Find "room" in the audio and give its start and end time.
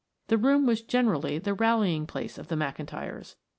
0.39-0.65